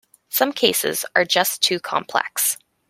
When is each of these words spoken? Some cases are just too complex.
Some 0.29 0.51
cases 0.51 1.05
are 1.15 1.23
just 1.25 1.61
too 1.61 1.79
complex. 1.79 2.57